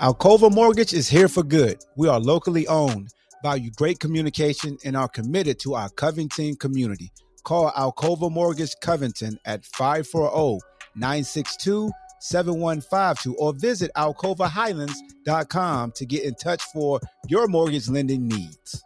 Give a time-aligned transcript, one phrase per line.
[0.00, 1.84] Alcova Mortgage is here for good.
[1.94, 3.10] We are locally owned,
[3.42, 7.12] value great communication, and are committed to our Covington community.
[7.44, 10.60] Call Alcova Mortgage Covington at 540
[10.96, 16.98] 962 7152 or visit alcovahighlands.com to get in touch for
[17.28, 18.82] your mortgage lending needs.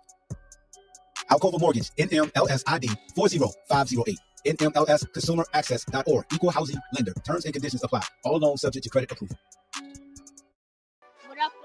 [1.30, 4.18] Alcova Mortgage, NMLSID 40508.
[4.46, 6.24] NMLS NMLSconsumeraccess.org.
[6.34, 7.12] Equal housing lender.
[7.24, 8.02] Terms and conditions apply.
[8.24, 9.38] All loans subject to credit approval.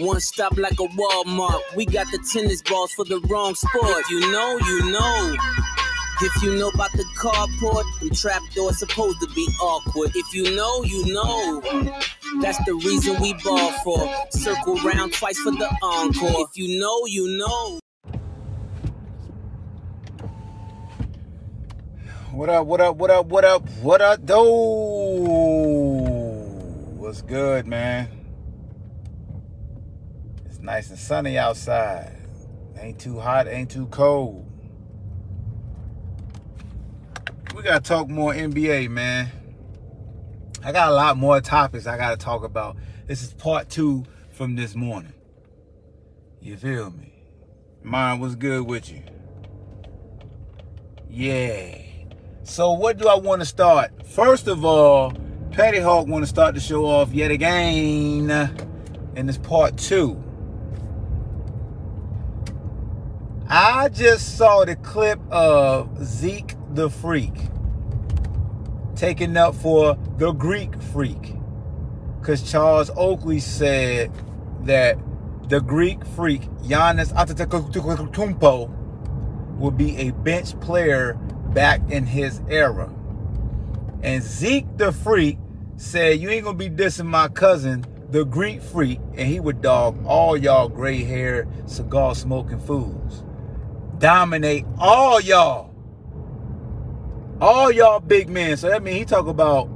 [0.00, 1.60] One stop like a Walmart.
[1.76, 3.84] We got the tennis balls for the wrong sport.
[3.84, 5.36] If you know, you know.
[6.22, 10.12] If you know about the carport, the trap doors supposed to be awkward.
[10.14, 11.60] If you know, you know.
[12.40, 14.10] That's the reason we ball for.
[14.30, 16.46] Circle round twice for the encore.
[16.48, 17.80] If you know, you know.
[22.32, 24.46] What up, what up, what up, what up, what up, though?
[26.96, 28.19] What's good, man?
[30.60, 32.14] It's nice and sunny outside.
[32.78, 34.46] Ain't too hot, ain't too cold.
[37.56, 39.30] We gotta talk more NBA, man.
[40.62, 42.76] I got a lot more topics I gotta talk about.
[43.06, 45.14] This is part two from this morning.
[46.42, 47.14] You feel me?
[47.82, 49.02] Mine was good with you.
[51.08, 51.78] Yeah.
[52.42, 54.06] So what do I want to start?
[54.06, 55.14] First of all,
[55.52, 58.30] Patty Hawk want to start the show off yet again
[59.16, 60.22] in this part two.
[63.52, 67.34] I just saw the clip of Zeke the Freak
[68.94, 71.34] taking up for the Greek Freak.
[72.20, 74.12] Because Charles Oakley said
[74.66, 74.96] that
[75.48, 81.14] the Greek Freak, Giannis Antetokounmpo, will be a bench player
[81.52, 82.88] back in his era.
[84.04, 85.38] And Zeke the Freak
[85.76, 89.98] said, You ain't gonna be dissing my cousin, the Greek Freak, and he would dog
[90.06, 93.24] all y'all gray haired, cigar smoking fools.
[94.00, 95.72] Dominate all y'all.
[97.40, 98.56] All y'all big men.
[98.56, 99.66] So that means he talk about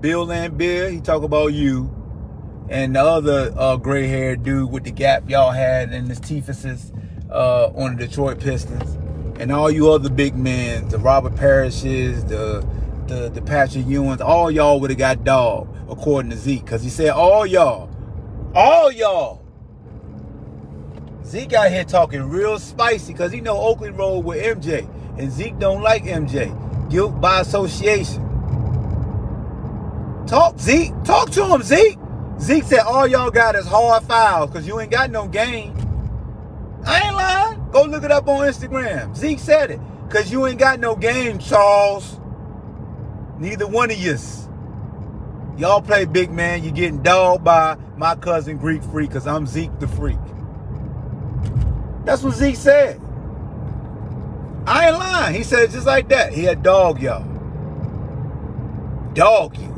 [0.00, 1.94] Bill and Bill, he talk about you,
[2.68, 6.90] and the other uh, gray haired dude with the gap y'all had in his teethuses
[7.30, 8.98] uh, on the Detroit Pistons
[9.38, 12.66] and all you other big men, the Robert Parishes, the
[13.08, 16.64] the, the Patrick Ewings, all y'all would have got dog, according to Zeke.
[16.64, 17.90] Because he said, all y'all,
[18.54, 19.41] all y'all.
[21.32, 24.86] Zeke out here talking real spicy because he know Oakley rolled with MJ.
[25.18, 26.52] And Zeke don't like MJ.
[26.90, 28.22] Guilt by association.
[30.26, 30.92] Talk, Zeke.
[31.04, 31.98] Talk to him, Zeke.
[32.38, 35.74] Zeke said all y'all got is hard fouls because you ain't got no game.
[36.84, 37.70] I ain't lying.
[37.70, 39.16] Go look it up on Instagram.
[39.16, 39.80] Zeke said it.
[40.06, 42.20] Because you ain't got no game, Charles.
[43.38, 44.50] Neither one of yous.
[45.56, 46.62] Y'all play big man.
[46.62, 50.18] You're getting dogged by my cousin Greek Freak because I'm Zeke the Freak.
[52.04, 53.00] That's what Zeke said.
[54.66, 55.34] I ain't lying.
[55.34, 56.32] He said just like that.
[56.32, 57.24] He had dog y'all.
[59.14, 59.68] Dog you.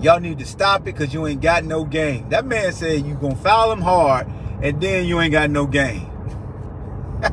[0.00, 2.28] Y'all need to stop it because you ain't got no game.
[2.28, 4.28] That man said you gonna foul him hard
[4.62, 6.06] and then you ain't got no game.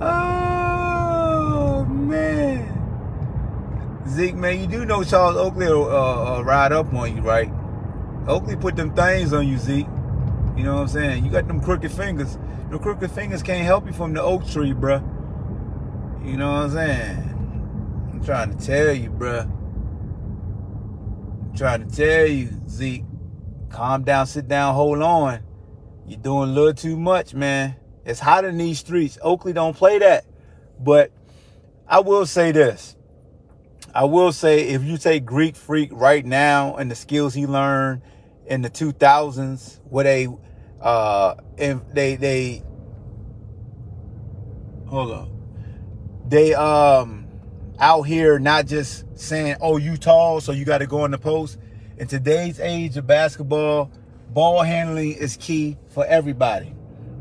[0.00, 2.66] oh man,
[4.08, 7.50] Zeke, man, you do know Charles Oakley will uh, uh, ride up on you, right?
[8.26, 9.86] Oakley put them things on you, Zeke.
[10.58, 11.24] You know what I'm saying?
[11.24, 12.36] You got them crooked fingers.
[12.72, 15.00] The crooked fingers can't help you from the oak tree, bruh.
[16.26, 18.10] You know what I'm saying?
[18.12, 19.44] I'm trying to tell you, bruh.
[21.44, 23.04] I'm trying to tell you, Zeke.
[23.70, 25.40] Calm down, sit down, hold on.
[26.08, 27.76] You're doing a little too much, man.
[28.04, 29.16] It's hot in these streets.
[29.22, 30.24] Oakley don't play that.
[30.80, 31.12] But
[31.86, 32.96] I will say this.
[33.94, 38.02] I will say if you take Greek Freak right now and the skills he learned
[38.46, 40.28] in the 2000s, where they
[40.80, 42.62] uh if they they
[44.86, 45.30] hold on.
[46.28, 47.26] They um
[47.78, 51.18] out here not just saying, "Oh, you tall, so you got to go in the
[51.18, 51.58] post."
[51.98, 53.90] In today's age of basketball,
[54.30, 56.74] ball handling is key for everybody.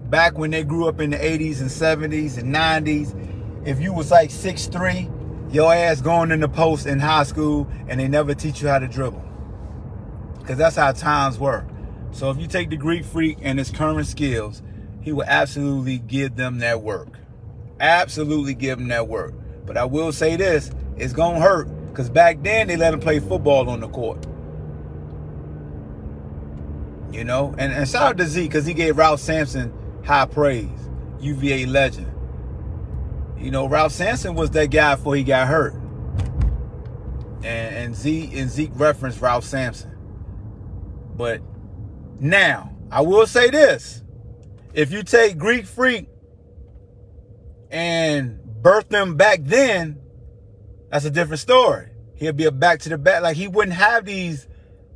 [0.09, 4.11] Back when they grew up in the 80s and 70s and 90s, if you was
[4.11, 8.61] like 6'3", your ass going in the post in high school and they never teach
[8.61, 9.23] you how to dribble.
[10.39, 11.65] Because that's how times were.
[12.17, 14.63] So if you take the Greek freak and his current skills,
[15.01, 17.09] he will absolutely give them that work.
[17.79, 19.35] Absolutely give them that work.
[19.67, 21.67] But I will say this, it's gonna hurt.
[21.91, 24.25] Because back then they let him play football on the court.
[27.11, 27.53] You know?
[27.59, 29.71] And, and shout out to Z because he gave Ralph Sampson
[30.03, 30.89] high praise.
[31.19, 32.11] UVA legend.
[33.37, 35.75] You know, Ralph Sampson was that guy before he got hurt.
[37.43, 39.95] And, and Z and Zeke referenced Ralph Sampson.
[41.15, 41.41] But
[42.19, 44.03] now, I will say this.
[44.73, 46.07] If you take Greek Freak
[47.71, 49.99] and birth them back then,
[50.89, 51.89] that's a different story.
[52.15, 53.21] He'll be a back to the back.
[53.21, 54.47] Like he wouldn't have these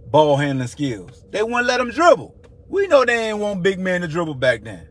[0.07, 1.23] ball handling skills.
[1.31, 2.35] They wouldn't let him dribble.
[2.67, 4.87] We know they ain't want big men to dribble back then.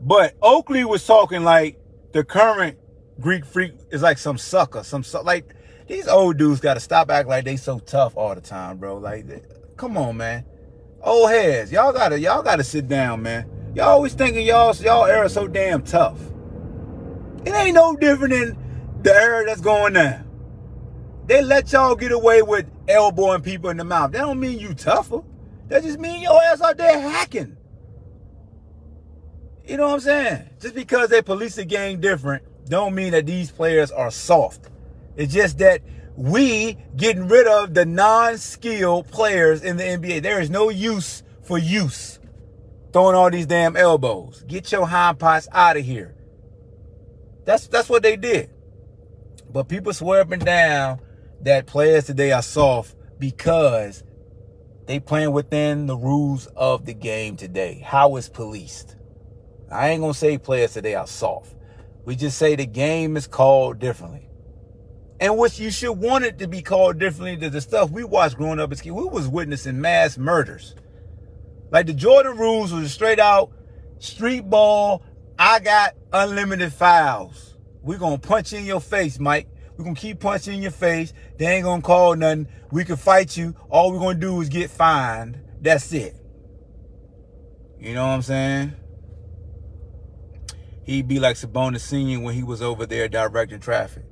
[0.00, 1.78] But Oakley was talking like
[2.12, 2.78] the current
[3.20, 5.54] Greek freak is like some sucker, some su- like
[5.88, 8.98] these old dudes got to stop acting like they so tough all the time, bro.
[8.98, 9.26] Like,
[9.76, 10.44] come on, man.
[11.02, 13.48] Old heads, y'all gotta y'all gotta sit down, man.
[13.74, 16.18] Y'all always thinking y'all y'all era so damn tough.
[17.44, 20.24] It ain't no different than the era that's going now.
[21.26, 24.12] They let y'all get away with elbowing people in the mouth.
[24.12, 25.22] That don't mean you tougher.
[25.68, 27.56] That just mean your ass out there hacking.
[29.66, 30.50] You know what I'm saying?
[30.60, 34.70] Just because they police the game different, don't mean that these players are soft.
[35.16, 35.82] It's just that
[36.18, 40.20] we getting rid of the non-skilled players in the NBA.
[40.20, 42.18] There is no use for use.
[42.92, 44.42] Throwing all these damn elbows.
[44.48, 46.16] Get your hind parts out of here.
[47.44, 48.50] That's that's what they did.
[49.52, 51.00] But people swear up and down
[51.42, 54.02] that players today are soft because
[54.86, 57.80] they playing within the rules of the game today.
[57.86, 58.96] How it's policed.
[59.70, 61.54] I ain't gonna say players today are soft.
[62.04, 64.27] We just say the game is called differently.
[65.20, 68.36] And what you should want it to be called differently to the stuff we watched
[68.36, 68.94] growing up as kids.
[68.94, 70.74] We was witnessing mass murders.
[71.70, 73.50] Like the Jordan rules was straight out
[73.98, 75.02] street ball.
[75.38, 77.56] I got unlimited fouls.
[77.82, 79.48] We're gonna punch in your face, Mike.
[79.76, 81.12] We're gonna keep punching in your face.
[81.36, 82.48] They ain't gonna call nothing.
[82.70, 83.54] We can fight you.
[83.70, 85.40] All we're gonna do is get fined.
[85.60, 86.16] That's it.
[87.78, 88.72] You know what I'm saying?
[90.82, 92.20] He'd be like Sabonis Sr.
[92.20, 94.04] when he was over there directing traffic.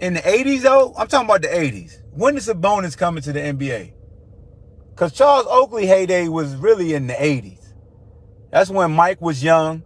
[0.00, 1.98] In the 80s, though, I'm talking about the 80s.
[2.12, 3.92] When is Sabonis coming to the NBA?
[4.90, 7.72] Because Charles Oakley heyday was really in the 80s.
[8.50, 9.82] That's when Mike was young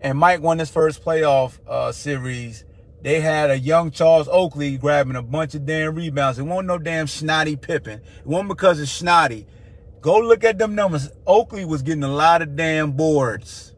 [0.00, 2.64] and Mike won his first playoff uh, series.
[3.02, 6.38] They had a young Charles Oakley grabbing a bunch of damn rebounds.
[6.38, 8.00] It wasn't no damn snotty Pippen.
[8.00, 9.46] It wasn't because of snotty.
[10.00, 11.10] Go look at them numbers.
[11.26, 13.74] Oakley was getting a lot of damn boards.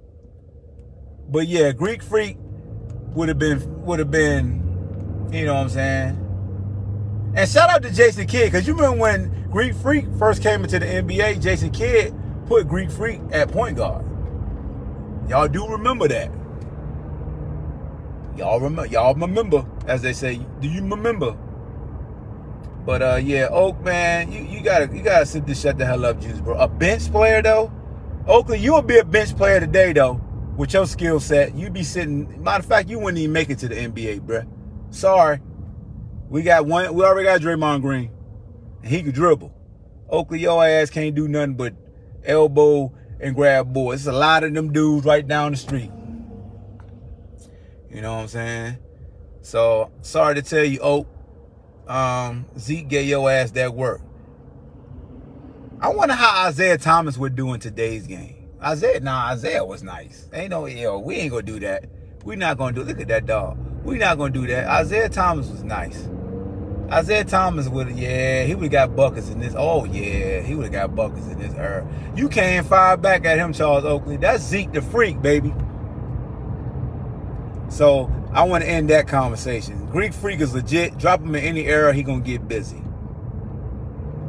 [1.29, 2.37] But yeah, Greek Freak
[3.15, 4.70] would have been would have been,
[5.33, 7.33] you know what I'm saying?
[7.37, 10.79] And shout out to Jason Kidd, because you remember when Greek Freak first came into
[10.79, 12.15] the NBA, Jason Kidd
[12.47, 14.05] put Greek Freak at point guard.
[15.29, 16.33] Y'all do remember that.
[18.37, 20.41] Y'all remember y'all remember, as they say.
[20.61, 21.37] Do you remember?
[22.85, 26.05] But uh yeah, Oak man, you, you gotta you gotta sit this shut the hell
[26.05, 26.59] up, juice, bro.
[26.59, 27.73] A bench player though?
[28.27, 30.21] Oakley, you would be a bench player today though,
[30.57, 31.55] with your skill set.
[31.55, 34.43] You'd be sitting matter of fact, you wouldn't even make it to the NBA, bro.
[34.91, 35.41] Sorry.
[36.29, 38.11] We got one we already got Draymond Green.
[38.83, 39.55] And he could dribble.
[40.09, 41.75] Oakley, your ass can't do nothing but
[42.25, 44.01] elbow and grab boys.
[44.01, 45.91] It's a lot of them dudes right down the street.
[47.91, 48.79] You know what I'm saying?
[49.43, 51.07] So sorry to tell you, Oak.
[51.89, 54.01] Um, Zeke gave your ass that work.
[55.81, 58.49] I wonder how Isaiah Thomas would do in today's game.
[58.63, 60.29] Isaiah, nah, Isaiah was nice.
[60.33, 61.87] Ain't no, yo, we ain't gonna do that.
[62.25, 62.83] we not gonna do.
[62.85, 63.59] Look at that dog.
[63.91, 64.69] We not gonna do that.
[64.69, 66.09] Isaiah Thomas was nice.
[66.93, 69.53] Isaiah Thomas would, yeah, he would have got buckets in this.
[69.57, 71.87] Oh yeah, he would have got buckets in this era.
[72.15, 74.17] You can't fire back at him, Charles Oakley.
[74.17, 75.53] That's Zeke the freak, baby.
[77.69, 79.87] So I want to end that conversation.
[79.87, 80.97] Greek freak is legit.
[80.97, 82.83] Drop him in any era, he gonna get busy.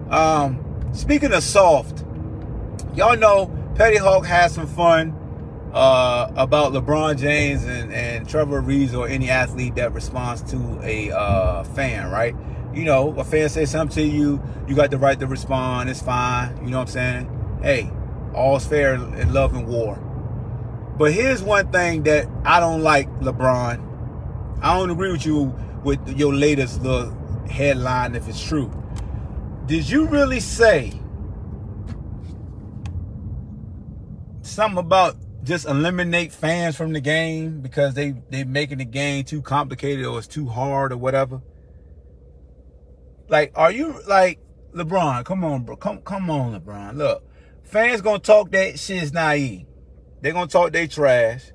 [0.09, 2.03] Um, speaking of soft,
[2.95, 5.15] y'all know Petty Hawk had some fun
[5.73, 11.11] uh, about LeBron James and, and Trevor Reeves or any athlete that responds to a
[11.11, 12.35] uh, fan, right?
[12.73, 15.89] You know, a fan says something to you, you got the right to respond.
[15.89, 16.57] It's fine.
[16.63, 17.59] You know what I'm saying?
[17.61, 17.91] Hey,
[18.33, 19.95] all's fair in love and war.
[20.97, 24.59] But here's one thing that I don't like, LeBron.
[24.61, 27.11] I don't agree with you with your latest little
[27.49, 28.71] headline if it's true.
[29.65, 30.93] Did you really say
[34.41, 39.41] something about just eliminate fans from the game because they they making the game too
[39.41, 41.41] complicated or it's too hard or whatever.
[43.27, 44.39] Like, are you like
[44.73, 45.25] LeBron?
[45.25, 45.75] Come on, bro.
[45.75, 46.95] Come come on, LeBron.
[46.95, 47.23] Look,
[47.63, 49.65] fans gonna talk that shit's naive.
[50.21, 51.51] They gonna talk they trash.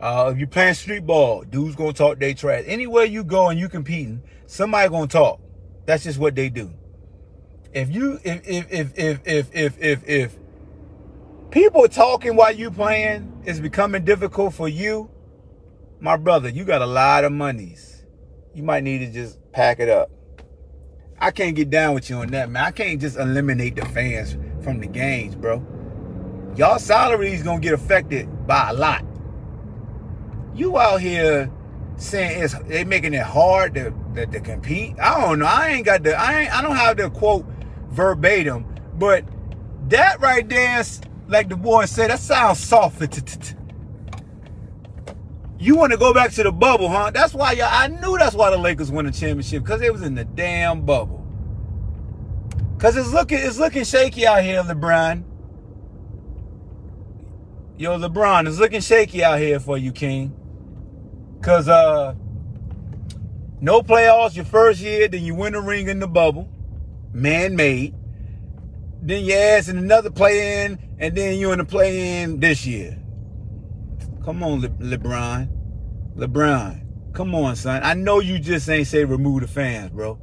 [0.00, 2.64] Uh, if you playing street ball, dudes gonna talk they trash.
[2.66, 5.40] Anywhere you go and you competing, somebody gonna talk.
[5.86, 6.72] That's just what they do.
[7.72, 10.36] If you if if if if if if if, if
[11.50, 15.10] people talking while you playing is becoming difficult for you,
[16.00, 18.04] my brother, you got a lot of monies.
[18.54, 20.10] You might need to just pack it up.
[21.20, 22.64] I can't get down with you on that, man.
[22.64, 25.64] I can't just eliminate the fans from the games, bro.
[26.56, 29.04] Y'all salaries gonna get affected by a lot.
[30.54, 31.50] You out here
[31.96, 34.98] saying it's they making it hard to, to, to compete.
[35.00, 35.46] I don't know.
[35.46, 37.46] I ain't got the I ain't I don't have the quote
[37.90, 38.64] verbatim,
[38.94, 39.24] but
[39.88, 40.84] that right there,
[41.28, 43.00] like the boy said, that sounds soft.
[45.58, 47.10] You want to go back to the bubble, huh?
[47.12, 50.02] That's why y'all, I knew that's why the Lakers won the championship because it was
[50.02, 51.24] in the damn bubble.
[52.78, 55.24] Cause it's looking it's looking shaky out here, LeBron.
[57.76, 60.32] Yo, LeBron, it's looking shaky out here for you, King.
[61.42, 62.14] Cause uh
[63.60, 66.48] no playoffs your first year, then you win a ring in the bubble,
[67.12, 67.96] man-made.
[69.02, 72.98] Then you ass in another play-in, and then you in the play-in this year.
[74.24, 75.48] Come on, Le- LeBron.
[76.16, 76.84] LeBron.
[77.12, 77.82] Come on, son.
[77.82, 80.18] I know you just ain't say remove the fans, bro.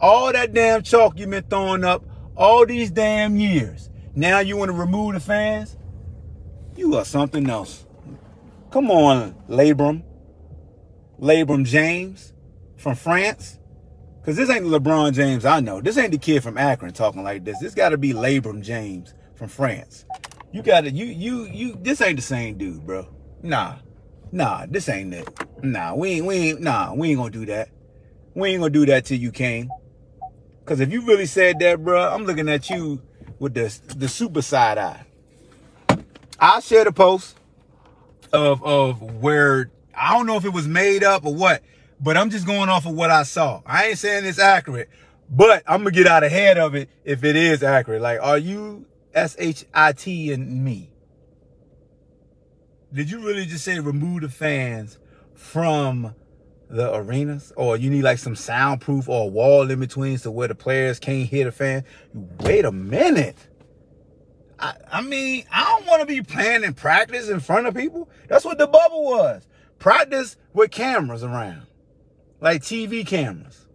[0.00, 2.04] All that damn chalk you been throwing up
[2.36, 3.90] all these damn years.
[4.14, 5.76] Now you want to remove the fans?
[6.76, 7.86] You are something else.
[8.70, 10.02] Come on, Labrum.
[11.20, 12.32] Labrum James
[12.76, 13.58] from France.
[14.20, 15.80] Because this ain't LeBron James I know.
[15.80, 17.58] This ain't the kid from Akron talking like this.
[17.58, 19.14] This got to be Labrum James
[19.44, 20.06] from France.
[20.52, 23.06] You got to, you, you, you, this ain't the same dude, bro.
[23.42, 23.76] Nah.
[24.32, 25.28] Nah, this ain't it.
[25.62, 27.68] Nah, we ain't, we ain't, nah, we ain't gonna do that.
[28.34, 29.70] We ain't gonna do that till you came.
[30.64, 33.02] Cause if you really said that, bro, I'm looking at you
[33.38, 35.04] with the, the super side eye.
[36.40, 37.36] I'll share the post
[38.32, 41.62] of, of where, I don't know if it was made up or what,
[42.00, 43.60] but I'm just going off of what I saw.
[43.66, 44.88] I ain't saying it's accurate,
[45.28, 48.00] but I'm gonna get out ahead of it if it is accurate.
[48.00, 50.90] Like, are you S-H-I-T and me?
[52.94, 54.98] did you really just say remove the fans
[55.34, 56.14] from
[56.70, 57.52] the arenas?
[57.56, 61.00] Or you need like some soundproof or a wall in between so where the players
[61.00, 61.84] can't hear the fan?
[62.40, 63.36] Wait a minute.
[64.60, 68.08] I, I mean i don't want to be playing in practice in front of people.
[68.28, 69.48] That's what the bubble was.
[69.80, 71.66] Practice with cameras around.
[72.40, 73.66] Like tv cameras.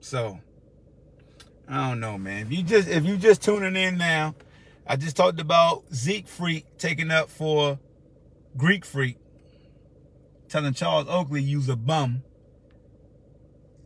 [0.00, 0.40] So
[1.68, 4.34] i don't know man if you just if you just tuning in now
[4.86, 7.78] I just talked about Zeke Freak taking up for
[8.56, 9.16] Greek Freak,
[10.48, 12.22] telling Charles Oakley you's a bum.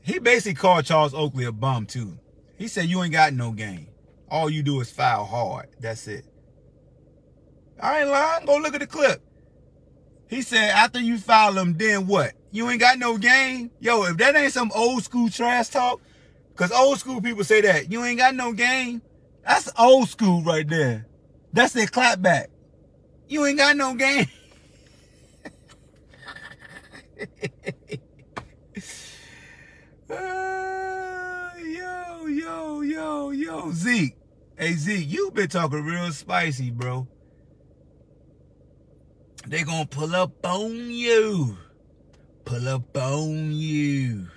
[0.02, 2.18] He basically called Charles Oakley a bum too.
[2.56, 3.88] He said you ain't got no game.
[4.30, 5.68] All you do is foul hard.
[5.78, 6.24] That's it.
[7.78, 8.46] I ain't lying.
[8.46, 9.22] Go look at the clip.
[10.28, 12.32] He said after you foul him, then what?
[12.50, 13.70] You ain't got no game?
[13.80, 16.00] Yo, if that ain't some old school trash talk,
[16.56, 19.02] because old school people say that, you ain't got no game.
[19.46, 21.06] That's old school right there.
[21.52, 22.48] That's their clap back.
[23.28, 24.26] You ain't got no game.
[30.10, 33.70] uh, yo, yo, yo, yo.
[33.72, 34.16] Zeke.
[34.56, 37.06] Hey, Zeke, you been talking real spicy, bro.
[39.46, 41.58] They gonna pull up on you.
[42.46, 44.28] Pull up on you.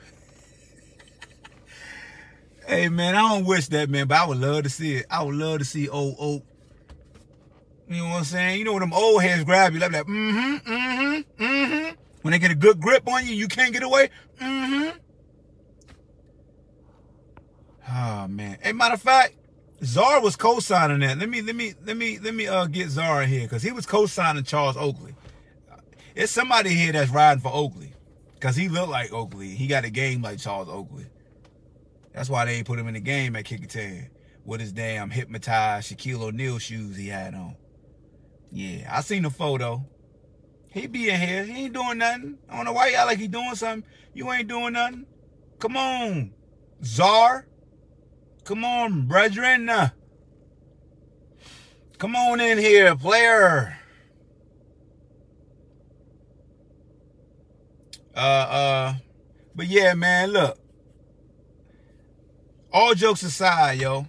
[2.70, 5.08] Hey man, I don't wish that man, but I would love to see it.
[5.10, 6.44] I would love to see old oak.
[7.88, 8.60] You know what I'm saying?
[8.60, 11.96] You know when them old heads grab you, like, that, mm-hmm, mm-hmm, mm-hmm.
[12.22, 14.12] When they get a good grip on you, you can't get away.
[14.40, 14.98] Mm-hmm.
[17.92, 18.60] Oh man.
[18.62, 19.34] Hey, matter of fact,
[19.84, 21.18] Czar was co-signing that.
[21.18, 23.88] Let me let me let me let me uh get Czar here because he was
[23.88, 25.16] co-signing Charles Oakley.
[26.14, 27.94] It's somebody here that's riding for Oakley
[28.36, 29.56] because he looked like Oakley.
[29.56, 31.08] He got a game like Charles Oakley.
[32.14, 34.10] That's why they put him in the game at kick 10
[34.46, 37.56] with his damn hypnotized Shaquille O'Neal shoes he had on.
[38.52, 39.86] Yeah, I seen the photo.
[40.72, 41.44] He be in here.
[41.44, 42.38] He ain't doing nothing.
[42.50, 43.90] I don't know why y'all like he doing something.
[44.14, 45.06] You ain't doing nothing.
[45.60, 46.34] Come on,
[46.84, 47.48] Czar.
[48.44, 49.70] Come on, brethren.
[51.98, 53.78] Come on in here, player.
[58.16, 58.94] Uh, uh,
[59.56, 60.58] but yeah, man, look
[62.72, 64.08] all jokes aside, yo.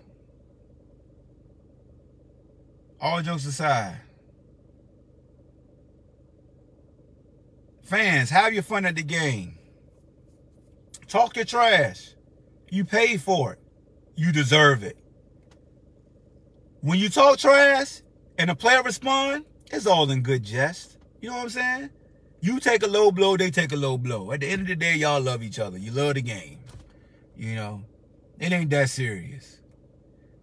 [3.00, 3.96] All jokes aside.
[7.82, 9.56] Fans, have your fun at the game.
[11.08, 12.14] Talk your trash.
[12.70, 13.58] You paid for it.
[14.14, 14.96] You deserve it.
[16.82, 18.02] When you talk trash
[18.38, 20.98] and a player respond, it's all in good jest.
[21.20, 21.90] You know what I'm saying?
[22.40, 24.32] You take a low blow, they take a low blow.
[24.32, 25.76] At the end of the day, y'all love each other.
[25.78, 26.58] You love the game.
[27.36, 27.82] You know,
[28.40, 29.58] it ain't that serious.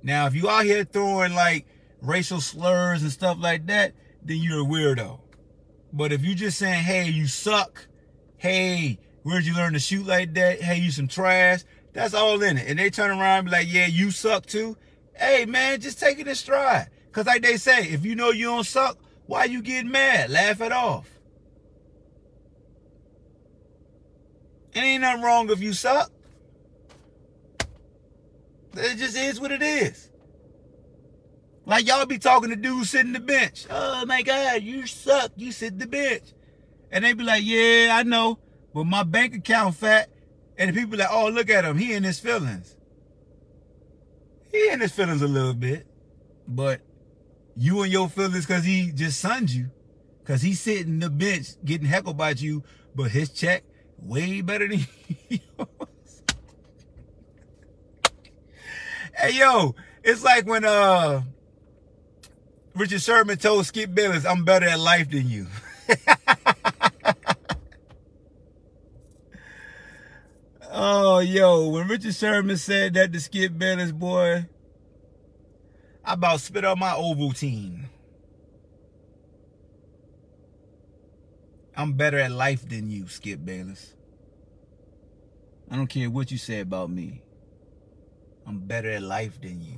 [0.03, 1.65] Now, if you out here throwing like
[2.01, 5.19] racial slurs and stuff like that, then you're a weirdo.
[5.91, 7.87] But if you just saying, hey, you suck,
[8.37, 10.61] hey, where'd you learn to shoot like that?
[10.61, 11.63] Hey, you some trash.
[11.93, 12.67] That's all in it.
[12.67, 14.77] And they turn around be like, yeah, you suck too.
[15.15, 16.89] Hey, man, just take it in stride.
[17.07, 20.29] Because like they say, if you know you don't suck, why you getting mad?
[20.29, 21.09] Laugh it off.
[24.73, 26.11] It ain't nothing wrong if you suck.
[28.75, 30.09] It just is what it is.
[31.65, 33.65] Like y'all be talking to dudes sitting the bench.
[33.69, 35.31] Oh my God, you suck.
[35.35, 36.33] You sit the bench.
[36.91, 38.39] And they be like, yeah, I know.
[38.73, 40.09] But my bank account fat.
[40.57, 41.77] And the people like, oh, look at him.
[41.77, 42.77] He in his feelings.
[44.51, 45.85] He in his feelings a little bit.
[46.47, 46.81] But
[47.55, 49.69] you in your feelings because he just sunned you.
[50.19, 52.63] Because he's sitting the bench getting heckled by you.
[52.95, 53.63] But his check
[53.99, 54.87] way better than
[55.29, 55.67] yours.
[59.17, 61.23] Hey, yo, it's like when uh
[62.75, 65.47] Richard Sherman told Skip Bayless, I'm better at life than you.
[70.71, 74.45] oh, yo, when Richard Sherman said that to Skip Bayless, boy,
[76.05, 77.85] I about spit out my Ovaltine.
[81.75, 83.95] I'm better at life than you, Skip Bayless.
[85.69, 87.23] I don't care what you say about me.
[88.47, 89.77] I'm better at life than you.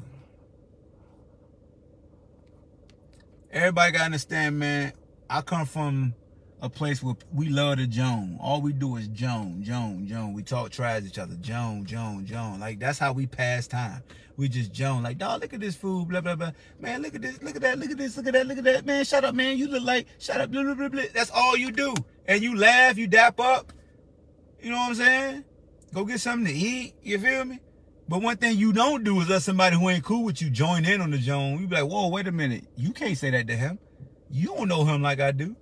[3.51, 4.93] Everybody gotta understand, man.
[5.27, 6.13] I come from
[6.61, 8.37] a place where we love the Joan.
[8.39, 10.33] All we do is Joan, Joan, Joan.
[10.33, 11.35] We talk trash each other.
[11.41, 12.59] Joan, Joan, Joan.
[12.59, 14.03] Like that's how we pass time.
[14.37, 15.03] We just Joan.
[15.03, 16.51] Like, dog, look at this food, blah, blah, blah.
[16.79, 18.63] Man, look at this, look at that, look at this, look at that, look at
[18.63, 18.85] that.
[18.85, 19.57] Man, shut up, man.
[19.57, 21.03] You look like, shut up, blah, blah, blah, blah.
[21.13, 21.93] That's all you do.
[22.25, 23.73] And you laugh, you dap up.
[24.61, 25.43] You know what I'm saying?
[25.93, 26.93] Go get something to eat.
[27.03, 27.59] You feel me?
[28.09, 30.83] But one thing you don't do is let somebody who ain't cool with you join
[30.83, 31.59] in on the Joan.
[31.59, 32.65] You be like, whoa, wait a minute.
[32.75, 33.77] You can't say that to him.
[34.31, 35.55] You don't know him like I do.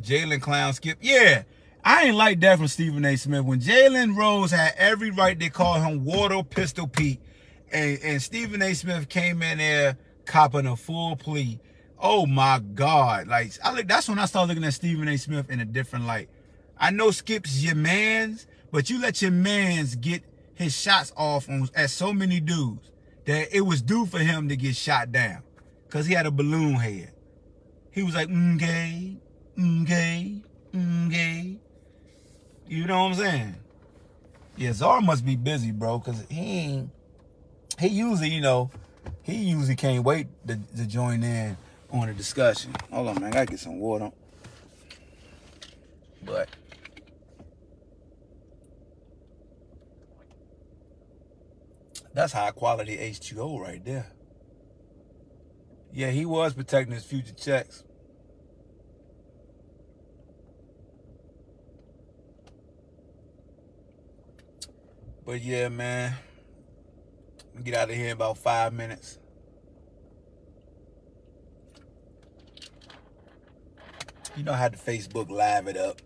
[0.00, 0.98] Jalen Clown Skip.
[1.00, 1.44] Yeah,
[1.84, 3.14] I ain't like that from Stephen A.
[3.14, 3.44] Smith.
[3.44, 7.20] When Jalen Rose had every right to call him Water Pistol Pete,
[7.70, 8.74] and, and Stephen A.
[8.74, 11.60] Smith came in there copping a full plea.
[12.00, 13.28] Oh my God.
[13.28, 15.16] Like, I look, that's when I started looking at Stephen A.
[15.16, 16.28] Smith in a different light.
[16.78, 20.22] I know Skip's your man's, but you let your man's get
[20.54, 22.90] his shots off on at so many dudes
[23.26, 25.42] that it was due for him to get shot down.
[25.88, 27.12] Cause he had a balloon head.
[27.90, 29.16] He was like, mm, okay,
[29.58, 30.42] okay,
[30.74, 31.56] mm, okay.
[31.56, 31.58] Mm,
[32.68, 33.54] you know what I'm saying?
[34.56, 36.90] Yeah, Czar must be busy, bro, cause he ain't,
[37.78, 38.70] he usually, you know,
[39.22, 41.56] he usually can't wait to, to join in
[41.90, 42.74] on a discussion.
[42.90, 44.10] Hold on, man, I gotta get some water.
[46.24, 46.48] But
[52.16, 54.06] That's high quality H2O right there.
[55.92, 57.84] Yeah, he was protecting his future checks.
[65.26, 66.14] But yeah, man.
[67.62, 69.18] Get out of here in about five minutes.
[74.34, 76.00] You know how to Facebook live it up.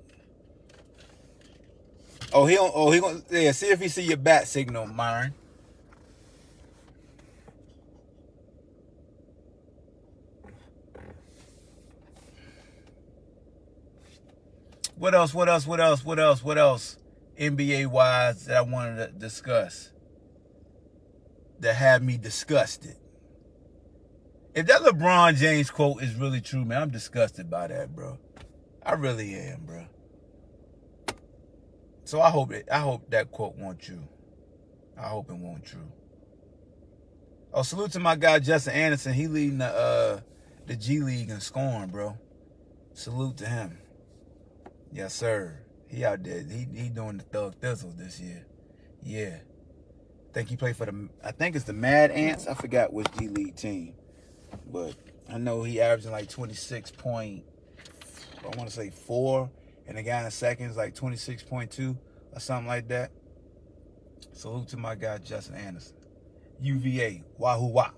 [2.33, 3.53] Oh, he don't, oh he gonna yeah.
[3.53, 5.35] See if he see your bat signal, Myron.
[15.00, 15.32] What else?
[15.32, 15.66] What else?
[15.66, 16.04] What else?
[16.04, 16.44] What else?
[16.44, 16.98] What else?
[17.38, 19.92] NBA wise that I wanted to discuss
[21.58, 22.96] that had me disgusted.
[24.54, 28.18] If that LeBron James quote is really true, man, I'm disgusted by that, bro.
[28.84, 29.86] I really am, bro.
[32.04, 32.68] So I hope it.
[32.70, 34.06] I hope that quote won't true.
[34.98, 35.90] I hope it won't true.
[37.54, 39.14] Oh, salute to my guy Justin Anderson.
[39.14, 40.20] He leading the uh,
[40.66, 42.18] the G League in scoring, bro.
[42.92, 43.78] Salute to him.
[44.92, 45.61] Yes, sir.
[45.88, 46.42] He out there.
[46.42, 48.46] He he doing the thug thizzle this year.
[49.03, 49.38] Yeah.
[50.31, 52.46] I think he played for the I think it's the Mad Ants.
[52.46, 53.94] I forgot which D League team.
[54.72, 54.94] But
[55.29, 57.44] I know he averaging like 26 point
[58.42, 59.50] I want to say four.
[59.87, 61.96] And the guy in the second is like 26.2
[62.33, 63.11] or something like that.
[64.33, 65.96] Salute to my guy Justin Anderson.
[66.61, 67.24] UVA.
[67.38, 67.90] Wahoo wah.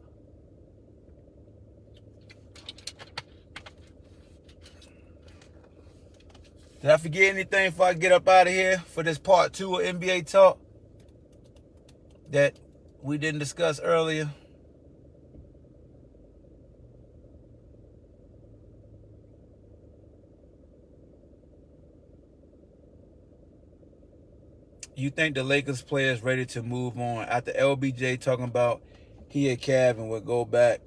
[6.83, 9.77] Did I forget anything before I get up out of here for this part two
[9.77, 10.59] of NBA talk
[12.31, 12.59] that
[13.01, 14.29] we didn't discuss earlier?
[24.97, 28.83] You think the Lakers players ready to move on after LBJ talking about
[29.29, 30.81] he and Kevin would go back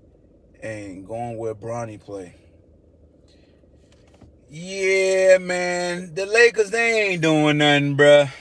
[0.62, 2.36] and going where Bronny play?
[4.58, 6.14] Yeah, man.
[6.14, 8.32] The Lakers, they ain't doing nothing, bruh.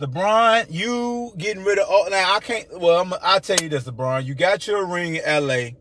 [0.00, 3.84] LeBron, you getting rid of all now I can't well I'm, I'll tell you this,
[3.84, 4.24] LeBron.
[4.24, 5.76] You got your ring in LA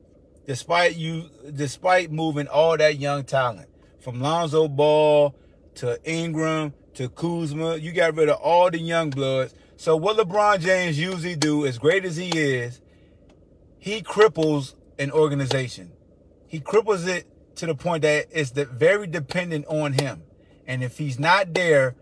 [0.46, 3.68] despite you despite moving all that young talent
[4.02, 5.34] from Lonzo Ball
[5.76, 7.78] to Ingram to Kuzma.
[7.78, 9.56] You got rid of all the young bloods.
[9.78, 12.82] So what LeBron James usually do, as great as he is,
[13.80, 15.92] he cripples an organization.
[16.46, 17.26] He cripples it
[17.60, 20.24] to the point that it's the, very dependent on him.
[20.68, 21.96] And if he's not there,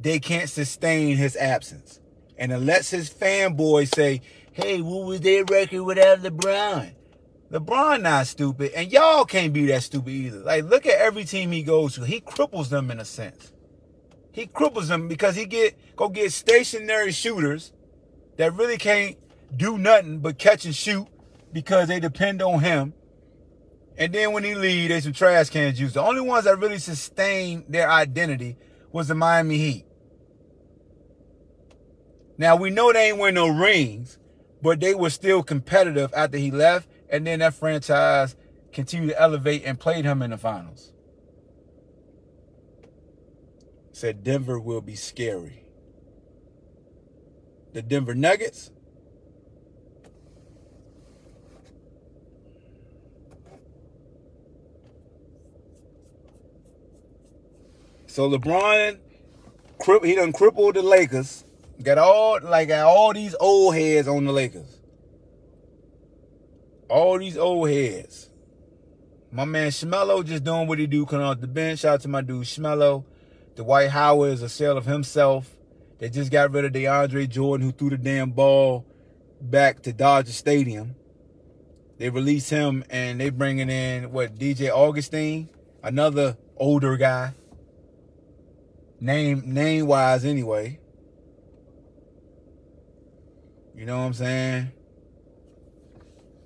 [0.00, 2.00] they can't sustain his absence.
[2.38, 4.20] And it lets his fanboys say,
[4.52, 6.92] hey, what was their record without LeBron?
[7.50, 10.38] LeBron not stupid, and y'all can't be that stupid either.
[10.38, 12.04] Like, look at every team he goes to.
[12.04, 13.52] He cripples them in a sense.
[14.32, 17.72] He cripples them because he get go get stationary shooters
[18.36, 19.16] that really can't
[19.56, 21.06] do nothing but catch and shoot
[21.52, 22.92] because they depend on him.
[23.98, 25.94] And then when he leave, they some trash cans use.
[25.94, 28.56] The only ones that really sustained their identity
[28.92, 29.86] was the Miami Heat.
[32.38, 34.18] Now we know they ain't win no rings,
[34.60, 38.36] but they were still competitive after he left, and then that franchise
[38.72, 40.92] continued to elevate and played him in the finals.
[43.92, 45.64] Said Denver will be scary.
[47.72, 48.70] The Denver Nuggets.
[58.16, 58.96] So LeBron,
[60.02, 61.44] he done crippled the Lakers.
[61.82, 64.80] Got all like all these old heads on the Lakers.
[66.88, 68.30] All these old heads.
[69.30, 71.80] My man Shmelo just doing what he do, coming off the bench.
[71.80, 73.04] Shout out to my dude Shmelo.
[73.54, 75.54] Dwight Howard is a sale of himself.
[75.98, 78.86] They just got rid of DeAndre Jordan, who threw the damn ball
[79.42, 80.94] back to Dodger Stadium.
[81.98, 85.50] They release him and they bringing in what DJ Augustin,
[85.82, 87.34] another older guy.
[89.00, 90.80] Name name wise anyway.
[93.74, 94.72] You know what I'm saying?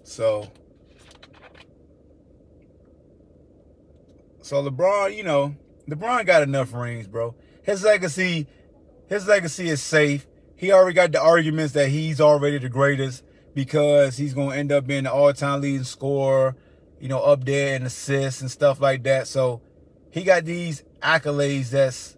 [0.03, 0.51] So
[4.51, 5.55] So LeBron, you know,
[5.89, 7.37] LeBron got enough rings, bro.
[7.63, 8.49] His legacy,
[9.09, 10.27] his legacy is safe.
[10.57, 13.23] He already got the arguments that he's already the greatest
[13.55, 16.57] because he's gonna end up being the all-time leading scorer,
[16.99, 19.29] you know, up there in assists and stuff like that.
[19.29, 19.63] So
[20.11, 22.17] he got these accolades that's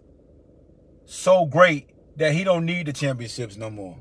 [1.13, 3.97] so great that he don't need the championships no more.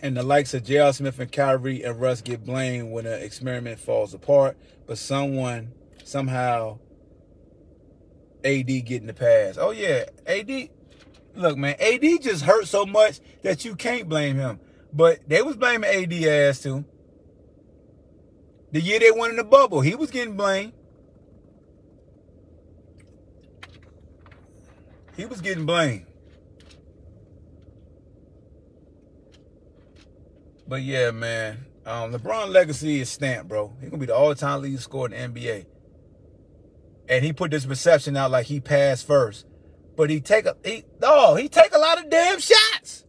[0.00, 0.92] And the likes of J.R.
[0.92, 5.72] Smith and Kyrie and Russ get blamed when an experiment falls apart, but someone
[6.04, 6.78] somehow
[8.44, 9.56] AD getting the pass.
[9.58, 10.68] Oh yeah, AD.
[11.34, 14.60] Look, man, AD just hurt so much that you can't blame him.
[14.92, 16.84] But they was blaming AD ass too.
[18.72, 20.72] The year they won in the bubble, he was getting blamed.
[25.18, 26.06] He was getting blamed.
[30.68, 31.66] But yeah, man.
[31.84, 33.74] Um, LeBron legacy is stamped, bro.
[33.80, 35.66] He's gonna be the all-time leading scorer in the NBA.
[37.08, 39.44] And he put this reception out like he passed first.
[39.96, 43.04] But he take a he oh, he take a lot of damn shots.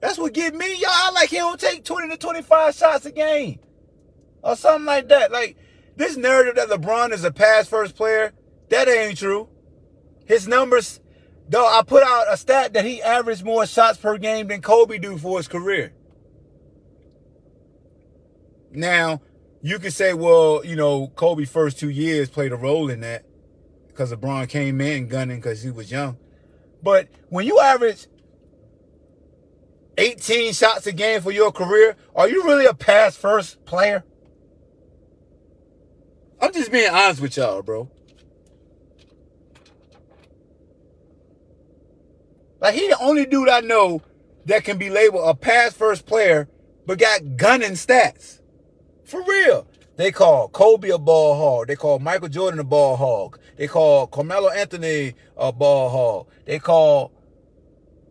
[0.00, 0.88] That's what get me, y'all.
[0.90, 3.58] I like he don't take 20 to 25 shots a game.
[4.42, 5.30] Or something like that.
[5.30, 5.58] Like
[5.96, 8.32] this narrative that LeBron is a pass first player,
[8.70, 9.50] that ain't true.
[10.26, 11.00] His numbers,
[11.48, 14.98] though I put out a stat that he averaged more shots per game than Kobe
[14.98, 15.92] do for his career.
[18.70, 19.20] Now,
[19.62, 23.24] you can say, well, you know, Kobe first two years played a role in that
[23.88, 26.18] because LeBron came in gunning because he was young.
[26.82, 28.06] But when you average
[29.96, 34.04] 18 shots a game for your career, are you really a pass first player?
[36.40, 37.90] I'm just being honest with y'all, bro.
[42.60, 44.02] Like he the only dude I know
[44.46, 46.48] that can be labeled a pass first player,
[46.86, 48.40] but got gunning stats.
[49.04, 49.66] For real.
[49.96, 51.68] They call Kobe a ball hog.
[51.68, 53.38] They call Michael Jordan a ball hog.
[53.56, 56.28] They call Carmelo Anthony a ball hog.
[56.46, 57.12] They call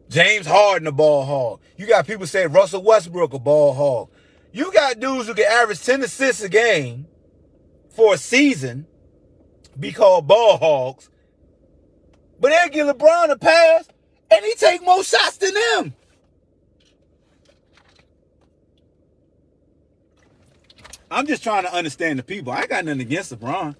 [0.08, 1.60] James Harden a ball hog.
[1.76, 4.10] You got people saying Russell Westbrook a ball hog.
[4.54, 7.08] You got dudes who can average 10 assists a game
[7.90, 8.88] for a season
[9.80, 11.10] be called ball hogs,
[12.40, 13.88] but they'll give LeBron a pass
[14.36, 15.94] and he take more shots than them.
[21.12, 22.52] I'm just trying to understand the people.
[22.52, 23.76] I got nothing against LeBron.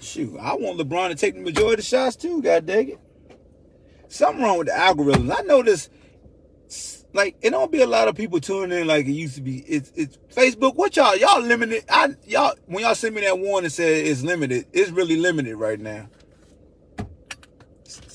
[0.00, 3.00] Shoot, I want LeBron to take the majority of the shots too, god dang it.
[4.06, 5.36] Something wrong with the algorithms.
[5.36, 5.90] I notice
[7.12, 9.58] like it don't be a lot of people tuning in like it used to be.
[9.60, 10.76] It's it's Facebook.
[10.76, 11.84] What y'all y'all limited?
[11.88, 14.66] I y'all when y'all send me that warning said it's limited.
[14.72, 16.08] It's really limited right now.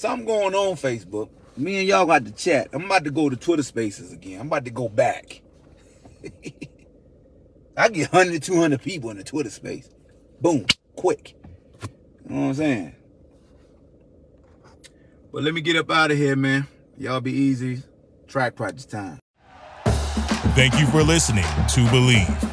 [0.04, 1.30] Something going on Facebook.
[1.56, 2.68] Me and y'all got to chat.
[2.74, 4.42] I'm about to go to Twitter Spaces again.
[4.42, 5.42] I'm about to go back.
[7.78, 9.90] I get 100, 200 people in the Twitter space.
[10.42, 10.66] Boom,
[10.98, 11.38] quick.
[12.28, 12.96] You know what I'm saying?
[15.32, 16.68] But let me get up out of here, man.
[16.98, 17.82] Y'all be easy.
[18.28, 19.20] Track practice time.
[19.86, 22.53] Thank you for listening to Bleav.